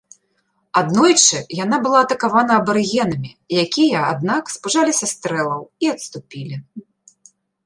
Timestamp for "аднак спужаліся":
4.15-5.05